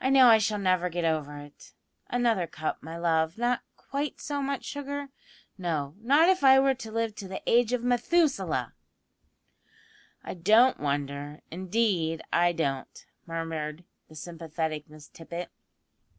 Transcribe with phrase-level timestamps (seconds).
[0.00, 1.74] I know I shall never get over it
[2.08, 5.10] another cup, my love; not quite so much sugar
[5.58, 8.72] no, not if I were to live to the age of Methusaleh."
[10.24, 15.50] "I don't wonder, indeed I don't," murmured the sympathetic Miss Tippet.